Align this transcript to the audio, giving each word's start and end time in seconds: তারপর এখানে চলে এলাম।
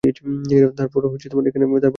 তারপর 0.77 1.01
এখানে 1.49 1.65
চলে 1.65 1.77
এলাম। 1.77 1.89